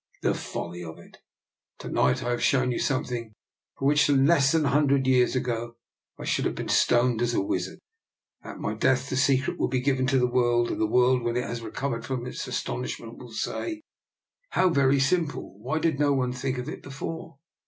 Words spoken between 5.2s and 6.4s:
ago I